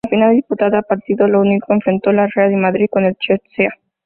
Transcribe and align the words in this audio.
La 0.05 0.09
final, 0.09 0.33
disputada 0.35 0.79
a 0.79 0.81
partido 0.81 1.25
único, 1.27 1.73
enfrentó 1.73 2.09
al 2.09 2.27
Real 2.31 2.53
Madrid 2.55 2.87
con 2.89 3.05
el 3.05 3.13
Chelsea. 3.17 3.69